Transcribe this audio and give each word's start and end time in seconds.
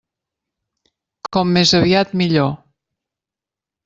Com 1.37 1.51
més 1.57 1.73
aviat 1.79 2.15
millor. 2.21 2.49